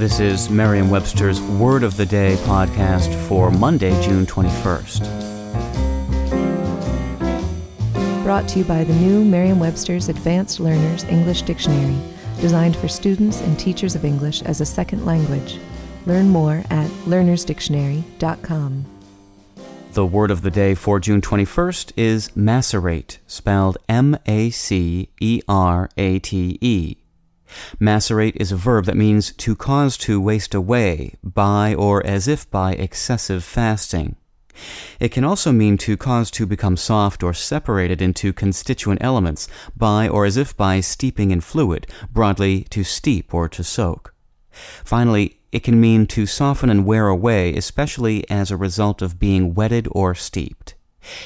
[0.00, 5.04] This is Merriam Webster's Word of the Day podcast for Monday, June 21st.
[8.22, 11.98] Brought to you by the new Merriam Webster's Advanced Learners English Dictionary,
[12.40, 15.58] designed for students and teachers of English as a second language.
[16.06, 18.86] Learn more at learnersdictionary.com.
[19.92, 25.42] The word of the day for June 21st is macerate, spelled M A C E
[25.46, 26.96] R A T E.
[27.78, 32.50] Macerate is a verb that means to cause to waste away by or as if
[32.50, 34.16] by excessive fasting.
[34.98, 40.08] It can also mean to cause to become soft or separated into constituent elements by
[40.08, 44.14] or as if by steeping in fluid, broadly to steep or to soak.
[44.84, 49.54] Finally, it can mean to soften and wear away, especially as a result of being
[49.54, 50.74] wetted or steeped.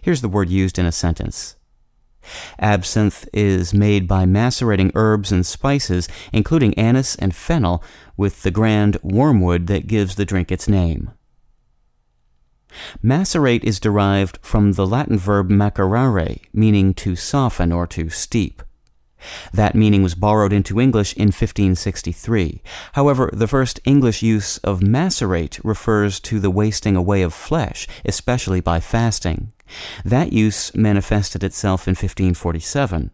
[0.00, 1.56] Here's the word used in a sentence.
[2.58, 7.82] Absinthe is made by macerating herbs and spices, including anise and fennel,
[8.16, 11.10] with the grand wormwood that gives the drink its name.
[13.02, 18.62] Macerate is derived from the Latin verb macerare, meaning to soften or to steep.
[19.52, 22.62] That meaning was borrowed into English in 1563.
[22.92, 28.60] However, the first English use of macerate refers to the wasting away of flesh, especially
[28.60, 29.52] by fasting.
[30.04, 33.10] That use manifested itself in 1547.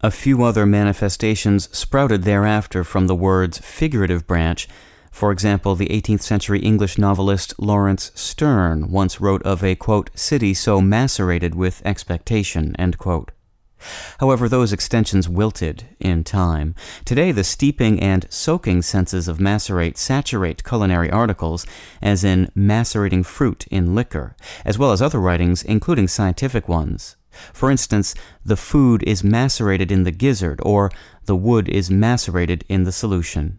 [0.00, 4.68] A few other manifestations sprouted thereafter from the word's figurative branch.
[5.12, 10.54] For example, the 18th century English novelist Laurence Sterne once wrote of a, quote, city
[10.54, 13.30] so macerated with expectation, end quote.
[14.20, 16.74] However, those extensions wilted in time.
[17.04, 21.66] Today, the steeping and soaking senses of macerate saturate culinary articles,
[22.00, 27.16] as in macerating fruit in liquor, as well as other writings, including scientific ones.
[27.52, 30.90] For instance, the food is macerated in the gizzard, or
[31.24, 33.58] the wood is macerated in the solution.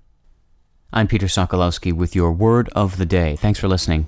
[0.91, 3.35] I'm Peter Sokolowski with your word of the day.
[3.35, 4.07] Thanks for listening.